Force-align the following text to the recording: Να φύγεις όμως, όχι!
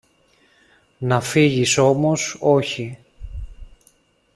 Να 0.99 1.21
φύγεις 1.21 1.77
όμως, 1.77 2.37
όχι! 2.39 2.97